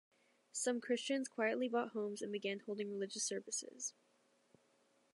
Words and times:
Some 0.51 0.81
Christians 0.81 1.27
quietly 1.27 1.67
bought 1.69 1.89
homes 1.89 2.23
and 2.23 2.31
began 2.31 2.61
holding 2.61 2.89
religious 2.89 3.23
services. 3.23 3.93